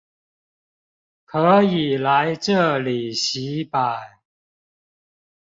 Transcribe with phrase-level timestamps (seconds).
[1.25, 4.17] 可以來這裡洗版